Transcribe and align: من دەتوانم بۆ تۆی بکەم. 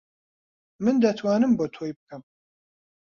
من 0.83 0.95
دەتوانم 1.03 1.51
بۆ 1.57 1.65
تۆی 1.73 1.91
بکەم. 1.97 2.21